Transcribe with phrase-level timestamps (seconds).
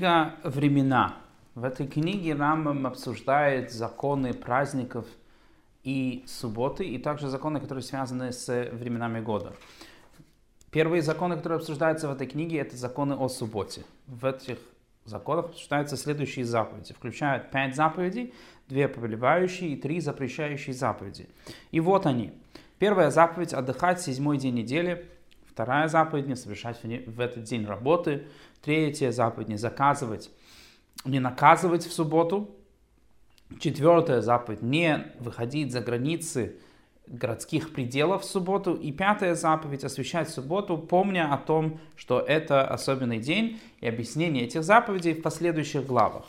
[0.00, 1.16] Книга «Времена».
[1.54, 5.04] В этой книге Рамбам обсуждает законы праздников
[5.84, 9.52] и субботы, и также законы, которые связаны с временами года.
[10.70, 13.82] Первые законы, которые обсуждаются в этой книге, это законы о субботе.
[14.06, 14.56] В этих
[15.04, 16.94] законах обсуждаются следующие заповеди.
[16.94, 18.32] Включают пять заповедей,
[18.68, 21.28] две повелевающие и три запрещающие заповеди.
[21.72, 22.32] И вот они.
[22.78, 25.10] Первая заповедь– отдыхать седьмой день недели.
[25.50, 28.28] Вторая заповедь– не совершать в этот день работы.
[28.62, 30.30] Третья заповедь– не заказывать,
[31.04, 32.54] не наказывать в субботу.
[33.58, 36.56] Четвертая заповедь– не выходить за границы
[37.08, 38.74] городских пределов в субботу.
[38.74, 44.62] И пятая заповедь– освещать субботу, помня о том, что это особенный день, и объяснение этих
[44.62, 46.26] заповедей в последующих главах.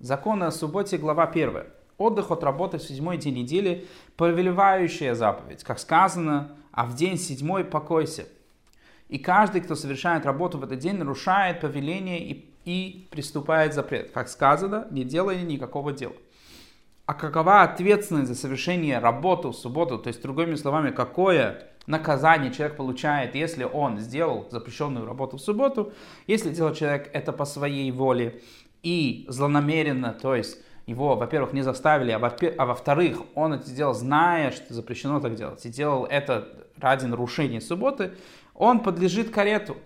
[0.00, 1.64] Законы о субботе, глава 1.
[2.02, 5.62] Отдых от работы в седьмой день недели– повелевающая заповедь.
[5.62, 8.26] Как сказано, а в день седьмой покойся.
[9.08, 14.10] И каждый, кто совершает работу в этот день, нарушает повеление и, и приступает запрет.
[14.10, 16.14] Как сказано, не делай никакого дела.
[17.06, 19.96] А какова ответственность за совершение работы в субботу?
[19.96, 25.92] То есть, другими словами, какое наказание человек получает, если он сделал запрещенную работу в субботу,
[26.26, 28.40] если делает человек это по своей воле
[28.82, 30.58] и злонамеренно, то есть
[30.92, 35.34] его, во-первых, не заставили, а, во- а во-вторых, он это сделал, зная, что запрещено так
[35.34, 36.48] делать, и делал это
[36.78, 38.12] ради нарушения субботы,
[38.54, 39.76] он подлежит карету.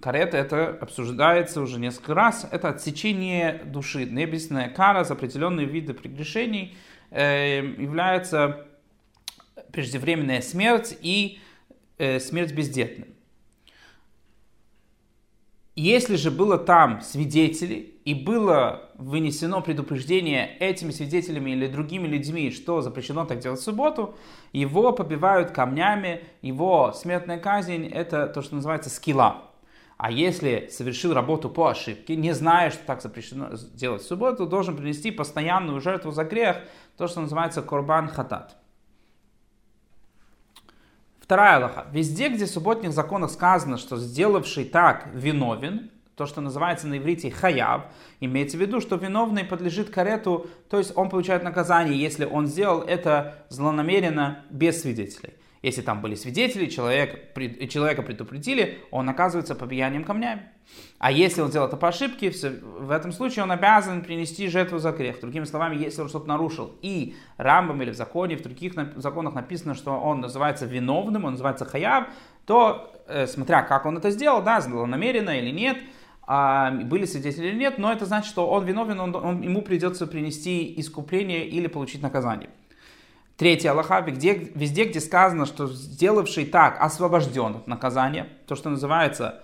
[0.00, 2.46] Карета это обсуждается уже несколько раз.
[2.50, 4.04] Это отсечение души.
[4.04, 6.76] Небесная кара за определенные виды прегрешений
[7.10, 8.66] э, является
[9.72, 11.38] преждевременная смерть и
[11.96, 13.13] э, смерть бездетным.
[15.76, 22.80] Если же было там свидетели и было вынесено предупреждение этими свидетелями или другими людьми, что
[22.80, 24.14] запрещено так делать в субботу,
[24.52, 29.50] его побивают камнями, его смертная казнь это то, что называется скилла.
[29.96, 34.76] А если совершил работу по ошибке, не зная, что так запрещено делать в субботу, должен
[34.76, 36.58] принести постоянную жертву за грех,
[36.96, 38.56] то, что называется корбан хатат.
[41.24, 41.86] Вторая Аллаха.
[41.90, 47.30] Везде, где в субботних законах сказано, что сделавший так виновен, то, что называется на иврите
[47.30, 47.86] хаяв,
[48.20, 52.82] имеется в виду, что виновный подлежит карету, то есть он получает наказание, если он сделал
[52.82, 55.32] это злонамеренно, без свидетелей.
[55.64, 57.32] Если там были свидетели, человек,
[57.70, 60.42] человека предупредили, он наказывается побиянием камнями.
[60.98, 64.92] А если он сделал это по ошибке, в этом случае он обязан принести жертву за
[64.92, 65.20] грех.
[65.20, 69.74] Другими словами, если он что-то нарушил, и рамбам или в законе, в других законах написано,
[69.74, 72.08] что он называется виновным, он называется хаяв,
[72.44, 75.78] то, э, смотря как он это сделал, да, намеренно или нет,
[76.26, 80.06] а, были свидетели или нет, но это значит, что он виновен, он, он, ему придется
[80.06, 82.50] принести искупление или получить наказание.
[83.36, 89.42] Третья Аллаха, где, везде, где сказано, что сделавший так освобожден от наказания, то, что называется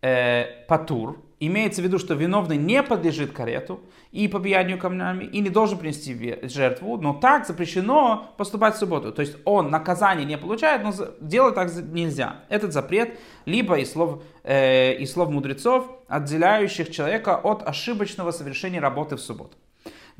[0.00, 5.50] э, патур, имеется в виду, что виновный не подлежит карету и побиянию камнями, и не
[5.50, 9.12] должен принести жертву, но так запрещено поступать в субботу.
[9.12, 12.44] То есть он наказание не получает, но делать так нельзя.
[12.48, 19.16] Этот запрет либо из слов, э, из слов мудрецов, отделяющих человека от ошибочного совершения работы
[19.16, 19.58] в субботу.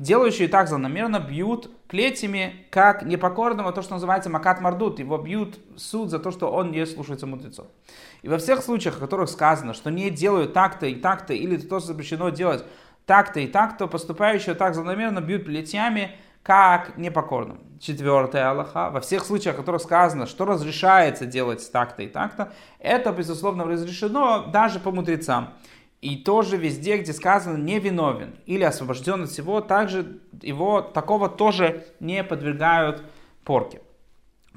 [0.01, 4.97] Делающие так злонамеренно бьют плетями, как непокорного, то, что называется макат мардут.
[4.97, 7.67] Его бьют суд за то, что он не слушается мудрецов.
[8.23, 11.77] И во всех случаях, в которых сказано, что не делают так-то и так-то, или то,
[11.77, 12.65] что запрещено делать
[13.05, 17.59] так-то и так-то, поступающие так злонамеренно бьют плетями, как непокорным.
[17.79, 18.89] Четвертая Аллаха.
[18.89, 24.47] Во всех случаях, в которых сказано, что разрешается делать так-то и так-то, это, безусловно, разрешено
[24.47, 25.53] даже по мудрецам.
[26.01, 32.23] И тоже везде, где сказано невиновен или освобожден от всего, также его такого тоже не
[32.23, 33.03] подвергают
[33.43, 33.81] порке.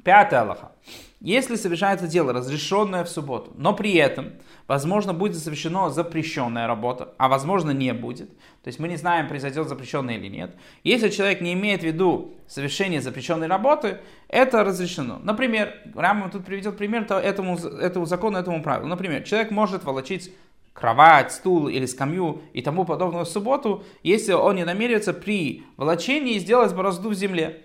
[0.03, 0.71] Пятая Аллаха.
[1.19, 4.33] Если совершается дело, разрешенное в субботу, но при этом,
[4.67, 9.67] возможно, будет совершена запрещенная работа, а возможно не будет, то есть мы не знаем, произойдет
[9.67, 10.55] запрещенное или нет.
[10.83, 15.19] Если человек не имеет в виду совершение запрещенной работы, это разрешено.
[15.23, 18.87] Например, Рамбам тут приведет пример этому, этому закону, этому правилу.
[18.87, 20.31] Например, человек может волочить
[20.75, 26.37] кровать, стул или скамью и тому подобное в субботу, если он не намерится при волочении
[26.37, 27.63] сделать борозду в земле.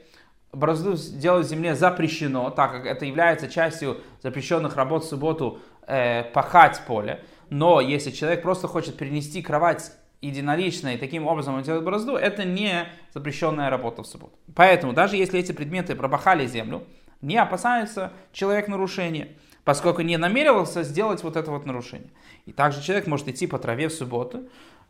[0.52, 6.22] Борозду сделать в земле запрещено, так как это является частью запрещенных работ в субботу э,
[6.32, 7.22] пахать поле.
[7.50, 12.44] Но если человек просто хочет перенести кровать единолично и таким образом он делает борозду, это
[12.44, 14.38] не запрещенная работа в субботу.
[14.54, 16.86] Поэтому даже если эти предметы пробахали землю,
[17.22, 19.36] не опасается человек нарушения
[19.70, 22.10] поскольку не намеревался сделать вот это вот нарушение.
[22.44, 24.48] И также человек может идти по траве в субботу,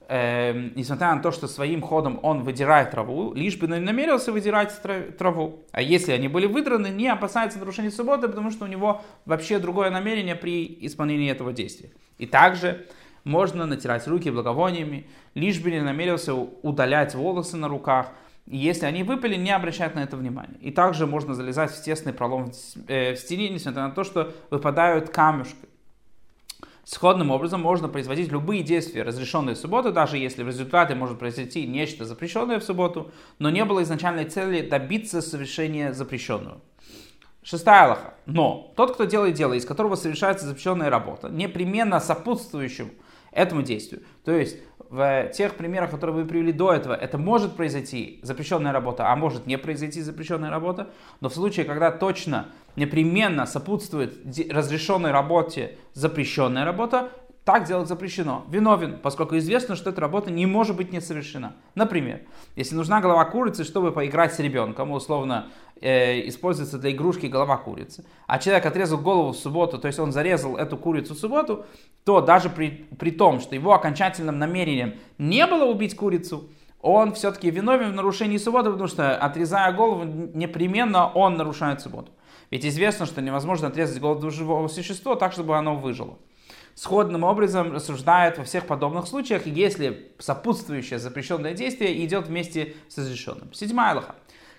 [0.08, 4.72] э, несмотря на то, что своим ходом он выдирает траву, лишь бы не намерился выдирать
[5.18, 5.66] траву.
[5.72, 9.90] А если они были выдраны, не опасается нарушения субботы, потому что у него вообще другое
[9.90, 11.90] намерение при исполнении этого действия.
[12.16, 12.86] И также
[13.24, 18.12] Можно натирать руки благовониями, лишь бы не намерился удалять волосы на руках,
[18.50, 20.56] и если они выпали, не обращать на это внимания.
[20.60, 22.56] И также можно залезать в тесный пролом в
[22.88, 25.68] э, стене, несмотря на то, что выпадают камешки.
[26.82, 31.64] Сходным образом можно производить любые действия, разрешенные в субботу, даже если в результате может произойти
[31.64, 36.60] нечто запрещенное в субботу, но не было изначальной цели добиться совершения запрещенного.
[37.44, 38.14] Шестая Аллаха.
[38.26, 42.90] Но тот, кто делает дело, из которого совершается запрещенная работа, непременно сопутствующим
[43.30, 44.02] этому действию.
[44.24, 44.56] То есть
[44.90, 49.46] в тех примерах, которые вы привели до этого, это может произойти запрещенная работа, а может
[49.46, 50.90] не произойти запрещенная работа.
[51.20, 54.18] Но в случае, когда точно непременно сопутствует
[54.50, 57.10] разрешенной работе запрещенная работа,
[57.44, 58.44] так делать запрещено.
[58.48, 61.54] Виновен, поскольку известно, что эта работа не может быть не совершена.
[61.74, 62.20] Например,
[62.54, 65.48] если нужна голова курицы, чтобы поиграть с ребенком, условно
[65.80, 70.12] э, используется для игрушки голова курицы, а человек отрезал голову в субботу, то есть он
[70.12, 71.64] зарезал эту курицу в субботу,
[72.04, 76.50] то даже при, при том, что его окончательным намерением не было убить курицу,
[76.82, 82.12] он все-таки виновен в нарушении субботы, потому что отрезая голову, непременно он нарушает субботу.
[82.50, 86.18] Ведь известно, что невозможно отрезать голову живого существа так, чтобы оно выжило.
[86.80, 93.52] Сходным образом рассуждает во всех подобных случаях, если сопутствующее запрещенное действие идет вместе с разрешенным.
[93.52, 94.14] Седьмая лоха.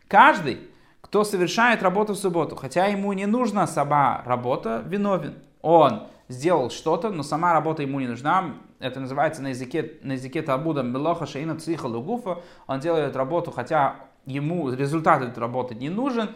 [0.08, 0.60] Каждый,
[1.02, 5.34] кто совершает работу в субботу, хотя ему не нужна сама работа, виновен.
[5.64, 8.54] Он сделал что-то, но сама работа ему не нужна.
[8.78, 12.44] Это называется на языке, на языке Талмуда «Мелоха шейна циха лугуфа».
[12.68, 13.96] Он делает работу, хотя
[14.28, 16.30] ему результат этой работы не нужен.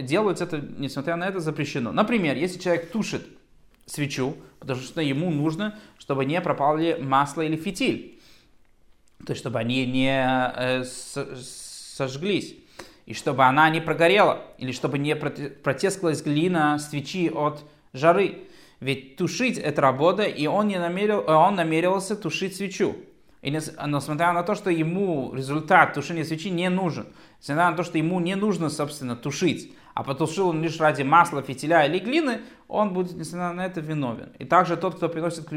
[0.00, 1.92] Делать это, несмотря на это, запрещено.
[1.92, 3.28] Например, если человек тушит
[3.86, 8.20] свечу, потому что ему нужно, чтобы не пропали масло или фитиль.
[9.24, 12.56] То есть, чтобы они не э, сожглись.
[13.06, 14.42] И чтобы она не прогорела.
[14.58, 18.46] Или чтобы не протескалась глина свечи от жары.
[18.80, 22.96] Ведь тушить это работа, и он, не намерил, э, он намерился тушить свечу.
[23.42, 27.06] И несмотря на то, что ему результат тушения свечи не нужен,
[27.40, 31.40] несмотря на то, что ему не нужно, собственно, тушить, а потушил он лишь ради масла,
[31.40, 34.28] фитиля или глины, он будет, несмотря на это, виновен.
[34.38, 35.48] И также тот, кто приносит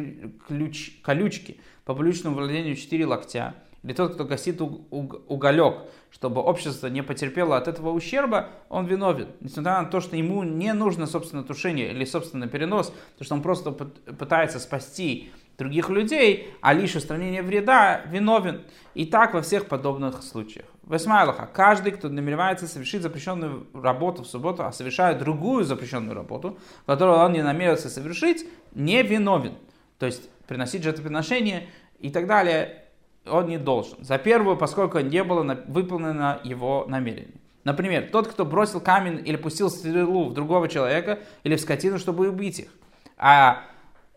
[0.47, 7.03] ключ, колючки по публичному владению 4 локтя, или тот, кто гасит уголек, чтобы общество не
[7.03, 9.27] потерпело от этого ущерба, он виновен.
[9.41, 13.41] Несмотря на то, что ему не нужно собственное тушение или собственный перенос, то что он
[13.41, 18.63] просто пытается спасти других людей, а лишь устранение вреда виновен.
[18.95, 20.65] И так во всех подобных случаях.
[20.81, 21.47] Восьмая лоха.
[21.53, 26.57] Каждый, кто намеревается совершить запрещенную работу в субботу, а совершает другую запрещенную работу,
[26.87, 29.53] которую он не намерился совершить, не виновен.
[29.99, 31.67] То есть приносить жертвоприношение
[31.99, 32.85] и так далее
[33.27, 34.03] он не должен.
[34.03, 37.35] За первую, поскольку не было выполнено его намерение.
[37.63, 42.27] Например, тот, кто бросил камень или пустил стрелу в другого человека или в скотину, чтобы
[42.27, 42.69] убить их.
[43.17, 43.65] А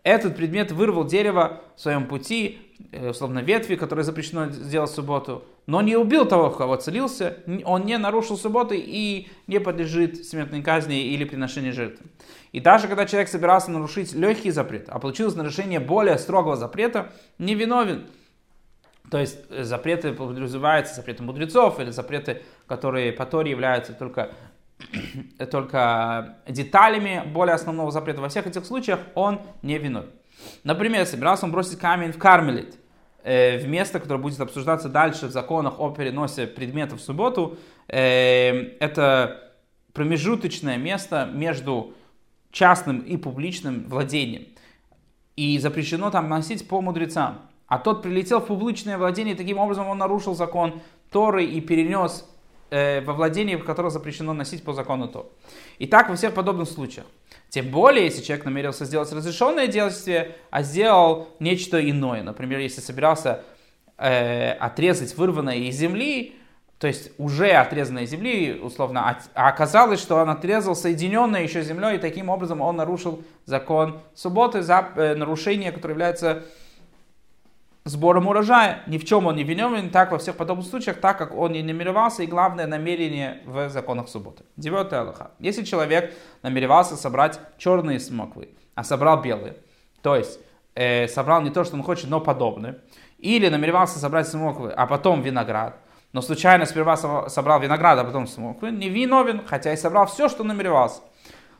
[0.03, 2.59] этот предмет вырвал дерево в своем пути,
[2.91, 7.85] э, условно ветви, которые запрещено сделать в субботу, но не убил того, кого целился, он
[7.85, 12.05] не нарушил субботы и не подлежит смертной казни или приношению жертвы.
[12.51, 17.55] И даже когда человек собирался нарушить легкий запрет, а получилось нарушение более строгого запрета, не
[17.55, 18.05] виновен.
[19.09, 24.33] То есть э, запреты подразумеваются запреты мудрецов или запреты, которые по Торе являются только
[25.51, 28.21] только деталями более основного запрета.
[28.21, 30.09] Во всех этих случаях он не виновен.
[30.63, 32.75] Например, собирался он бросить камень в Кармелит,
[33.23, 37.57] э, в место, которое будет обсуждаться дальше в законах о переносе предметов в субботу.
[37.87, 39.53] Э, это
[39.93, 41.93] промежуточное место между
[42.51, 44.47] частным и публичным владением.
[45.35, 47.41] И запрещено там носить по мудрецам.
[47.67, 52.27] А тот прилетел в публичное владение, таким образом он нарушил закон Торы и перенес
[52.73, 55.31] э, во владение, которое запрещено носить по закону то.
[55.77, 57.05] И так во всех подобных случаях.
[57.49, 62.23] Тем более, если человек намерился сделать разрешенное действие, а сделал нечто иное.
[62.23, 63.43] Например, если собирался
[63.97, 66.35] э, отрезать вырванное из земли,
[66.79, 71.61] то есть уже отрезанное из земли, условно, а, а оказалось, что он отрезал соединенное еще
[71.61, 76.43] землей, и таким образом он нарушил закон субботы за э, нарушение, которое является
[77.85, 78.83] сбором урожая.
[78.87, 81.63] Ни в чем он не виновен, так во всех подобных случаях, так как он не
[81.63, 84.43] намеревался, и главное намерение в законах субботы.
[84.57, 85.31] Девятая Аллаха.
[85.39, 89.57] Если человек намеревался собрать черные смоквы, а собрал белые,
[90.01, 90.39] то есть
[90.75, 92.79] э, собрал не то, что он хочет, но подобное,
[93.17, 95.77] или намеревался собрать смоквы, а потом виноград,
[96.11, 96.95] но случайно сперва
[97.29, 101.01] собрал виноград, а потом смоквы, не виновен, хотя и собрал все, что намеревался.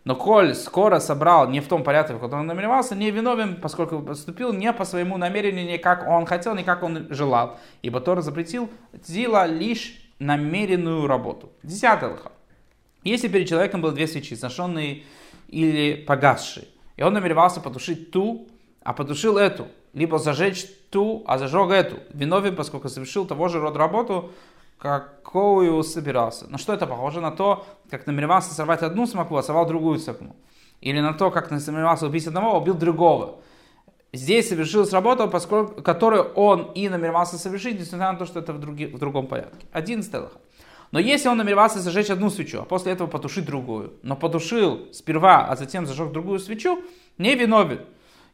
[0.03, 4.01] Но коль скоро собрал не в том порядке, в котором он намеревался, не виновен, поскольку
[4.01, 7.57] поступил не по своему намерению, не как он хотел, не как он желал.
[7.81, 8.69] Ибо Тора запретил
[9.05, 11.51] Зила лишь намеренную работу.
[11.63, 12.31] Десятый лоха.
[13.03, 15.03] Если перед человеком было две свечи, зажженные
[15.47, 18.47] или погасшие, и он намеревался потушить ту,
[18.83, 21.97] а потушил эту, либо зажечь ту, а зажег эту.
[22.13, 24.31] Виновен, поскольку совершил того же рода работу,
[24.83, 26.49] какую собирался.
[26.49, 27.21] На что это похоже?
[27.21, 30.35] На то, как намеревался сорвать одну смоку, а сорвал другую смоку.
[30.81, 33.39] Или на то, как намеревался убить одного, а убил другого.
[34.11, 38.59] Здесь совершилась работа, поскольку, которую он и намеревался совершить, несмотря на то, что это в,
[38.59, 39.65] други, в другом порядке.
[39.71, 40.37] Один стелаха.
[40.91, 45.47] Но если он намеревался зажечь одну свечу, а после этого потушить другую, но потушил сперва,
[45.47, 46.83] а затем зажег другую свечу,
[47.17, 47.79] не виновен.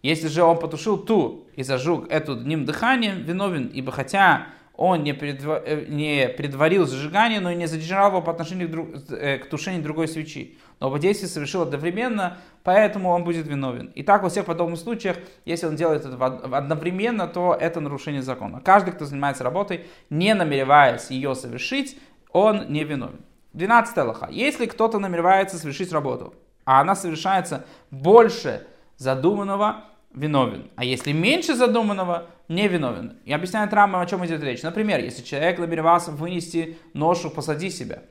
[0.01, 4.47] Если же он потушил ту и зажег эту одним дыханием, виновен, ибо хотя
[4.81, 5.61] он не, предва...
[5.65, 8.87] Э, не предварил зажигание, но и не задержал его по отношению к, друг...
[9.09, 10.57] Э, к тушению другой свечи.
[10.79, 13.87] Но оба действия совершил одновременно, поэтому он будет виновен.
[13.87, 18.61] И так во всех подобных случаях, если он делает это одновременно, то это нарушение закона.
[18.61, 21.99] Каждый, кто занимается работой, не намереваясь ее совершить,
[22.31, 23.19] он не виновен.
[23.51, 24.29] 12 лоха.
[24.31, 26.33] Если кто-то намеревается совершить работу,
[26.63, 30.69] а она совершается больше задуманного, виновен.
[30.75, 33.17] А если меньше задуманного, не виновен.
[33.25, 34.63] И объясняет Рамбам, о чем идет речь.
[34.63, 38.01] Например, если человек намеревался вынести ношу посади себя,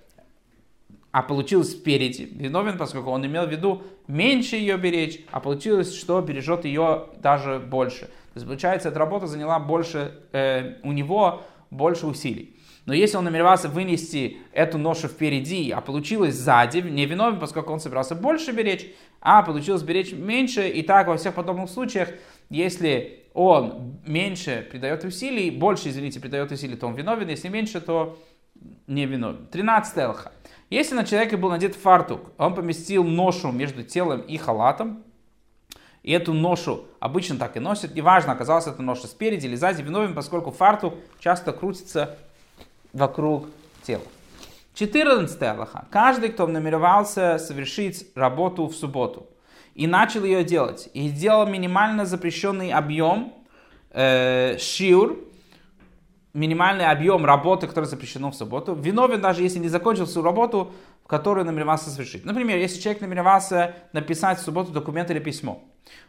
[1.10, 6.20] а получилось спереди, виновен, поскольку он имел в виду меньше ее беречь, а получилось, что
[6.20, 8.06] бережет ее даже больше.
[8.06, 12.57] То есть, получается, эта работа заняла больше, э, у него больше усилий.
[12.88, 17.80] Но если он намеревался вынести эту ношу впереди, а получилось сзади, не виновен, поскольку он
[17.80, 18.86] собирался больше беречь,
[19.20, 22.08] а получилось беречь меньше, и так во всех подобных случаях,
[22.48, 28.18] если он меньше придает усилий, больше, извините, придает усилий, то он виновен, если меньше, то
[28.86, 29.48] не виновен.
[29.48, 30.32] 13 элха.
[30.70, 35.04] Если на человеке был надет фартук, он поместил ношу между телом и халатом,
[36.02, 40.14] и эту ношу обычно так и носят, неважно, оказалась эта ноша спереди или сзади, виновен,
[40.14, 42.16] поскольку фартук часто крутится
[42.92, 43.46] вокруг
[43.82, 44.02] тела.
[44.74, 45.86] 14 Аллаха.
[45.90, 49.26] Каждый, кто намеревался совершить работу в субботу
[49.74, 53.32] и начал ее делать, и сделал минимально запрещенный объем,
[53.90, 55.18] э, шиур,
[56.32, 60.72] минимальный объем работы, который запрещено в субботу, виновен даже если не закончил свою работу,
[61.06, 62.24] которую намеревался совершить.
[62.24, 65.64] Например, если человек намеревался написать в субботу документ или письмо,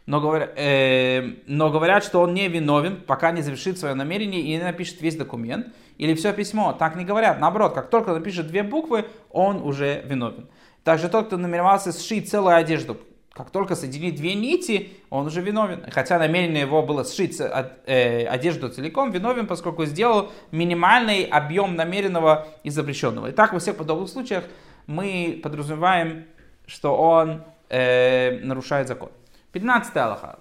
[0.06, 4.48] но, говоря, э, но говорят, что он не виновен, пока не завершит свое намерение и
[4.48, 5.68] не напишет весь документ,
[5.98, 6.72] или все письмо.
[6.72, 7.40] Так не говорят.
[7.40, 10.48] Наоборот, как только напишет две буквы, он уже виновен.
[10.82, 12.96] Также тот, кто намеревался сшить целую одежду,
[13.32, 15.84] как только соединить две нити, он уже виновен.
[15.90, 22.70] Хотя намерение его было сшить э, одежду целиком, виновен, поскольку сделал минимальный объем намеренного и
[22.70, 23.28] запрещенного.
[23.28, 24.44] И так во всех подобных случаях
[24.86, 26.24] мы подразумеваем,
[26.66, 29.10] что он э, нарушает закон.
[29.52, 30.38] 15 Аллаха.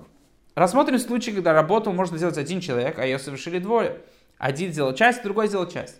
[0.56, 4.02] Рассмотрим случай, когда работу может сделать один человек, а ее совершили двое.
[4.38, 5.96] Один сделал часть, другой сделал часть.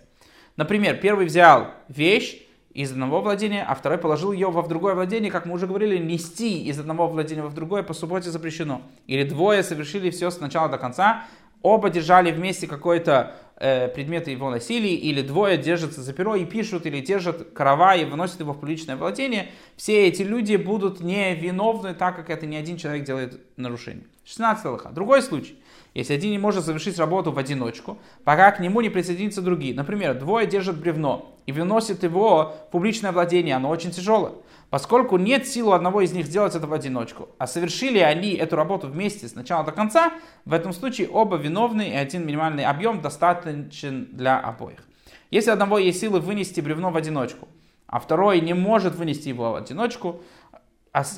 [0.56, 5.30] Например, первый взял вещь из одного владения, а второй положил ее во в другое владение.
[5.30, 8.82] Как мы уже говорили, нести из одного владения во другое по субботе запрещено.
[9.06, 11.24] Или двое совершили все с начала до конца,
[11.62, 16.86] оба держали вместе какой-то э, предмет его носили, или двое держатся за перо и пишут,
[16.86, 22.16] или держат карава и выносят его в публичное владение, все эти люди будут невиновны, так
[22.16, 24.04] как это не один человек делает нарушение.
[24.24, 24.90] 16 лоха.
[24.90, 25.56] Другой случай.
[25.92, 29.74] Если один не может завершить работу в одиночку, пока к нему не присоединятся другие.
[29.74, 34.32] Например, двое держат бревно и выносят его в публичное владение, оно очень тяжелое.
[34.70, 38.86] Поскольку нет силы одного из них сделать это в одиночку, а совершили они эту работу
[38.86, 40.12] вместе с начала до конца,
[40.44, 44.86] в этом случае оба виновны и один минимальный объем достаточен для обоих.
[45.32, 47.48] Если одного есть силы вынести бревно в одиночку,
[47.88, 50.22] а второй не может вынести его в одиночку,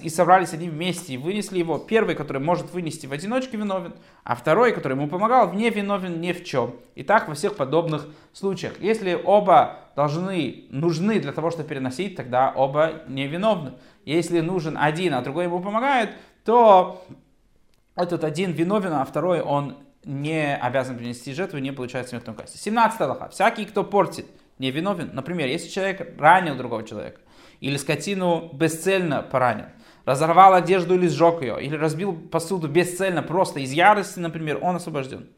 [0.03, 1.79] и собрались они вместе и вынесли его.
[1.79, 6.33] Первый, который может вынести в одиночке, виновен, а второй, который ему помогал, не виновен ни
[6.33, 6.77] в чем.
[6.95, 8.75] И так во всех подобных случаях.
[8.81, 13.73] Если оба должны, нужны для того, чтобы переносить, тогда оба не виновны.
[14.05, 16.11] Если нужен один, а другой ему помогает,
[16.45, 17.03] то
[17.97, 22.59] этот один виновен, а второй он не обязан принести жертву не получает смертную казнь.
[22.59, 23.29] 17 лоха.
[23.29, 24.27] Всякий, кто портит,
[24.59, 25.11] не виновен.
[25.15, 27.21] Например, если человек ранил другого человека,
[27.63, 29.67] или скотину бесцельно поранил,
[30.05, 35.29] разорвал одежду или сжег ее, или разбил посуду бесцельно, просто из ярости, например, он освобожден.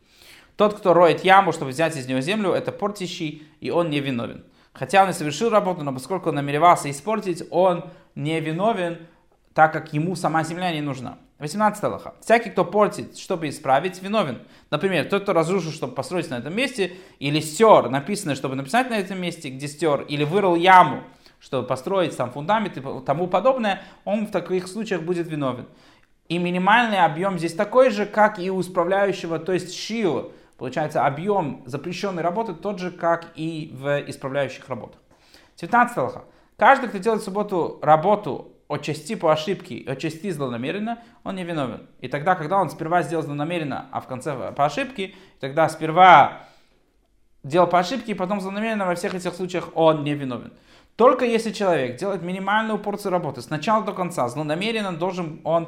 [0.57, 4.43] Тот, кто роет яму, чтобы взять из нее землю, это портящий, и он не виновен.
[4.73, 9.07] Хотя он и совершил работу, но поскольку он намеревался испортить, он не виновен,
[9.53, 11.19] так как ему сама земля не нужна.
[11.41, 12.15] 18 лоха.
[12.23, 14.39] Всякий, кто портит, чтобы исправить, виновен.
[14.71, 18.95] Например, тот, кто разрушил, чтобы построить на этом месте, или стер, написано, чтобы написать на
[18.95, 21.03] этом месте, где стер, или вырыл яму,
[21.45, 25.67] чтобы построить сам фундамент и тому подобное, он в таких случаях будет виновен.
[26.27, 30.33] И минимальный объем здесь такой же, как и у исправляющего, то есть шиу.
[30.57, 35.03] Получается, объем запрещенной работы тот же, как и в исправляющих работах.
[35.57, 36.25] 19 лоха.
[36.57, 41.87] Каждый, кто делает в субботу работу отчасти по ошибке, отчасти злонамеренно, он не виновен.
[42.01, 46.47] И тогда, когда он сперва сделал злонамеренно, а в конце по ошибке, тогда сперва
[47.43, 50.55] делал по ошибке, и потом злонамеренно во всех этих случаях он не виновен.
[50.97, 55.67] Только если человек делает минимальную порцию работы с начала до конца, злонамеренно должен, он,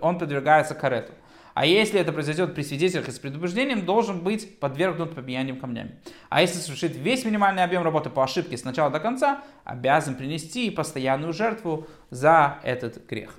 [0.00, 1.12] он подвергается карету.
[1.54, 6.00] А если это произойдет при свидетелях и с предупреждением, должен быть подвергнут побиянием камнями.
[6.28, 10.70] А если совершит весь минимальный объем работы по ошибке с начала до конца, обязан принести
[10.70, 13.38] постоянную жертву за этот грех.